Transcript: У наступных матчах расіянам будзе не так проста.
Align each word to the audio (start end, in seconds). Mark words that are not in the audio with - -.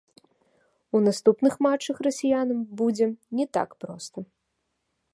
У 0.99 1.01
наступных 1.07 1.53
матчах 1.67 1.95
расіянам 2.09 2.59
будзе 2.83 3.07
не 3.41 3.45
так 3.59 3.69
проста. 3.87 4.19